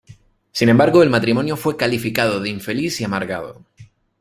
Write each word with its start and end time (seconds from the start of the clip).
Sin 0.51 0.67
embargo, 0.69 1.03
el 1.03 1.11
matrimonio 1.11 1.55
fue 1.55 1.77
calificado 1.77 2.39
de 2.39 2.49
infeliz 2.49 2.99
y 2.99 3.03
amargado. 3.03 3.63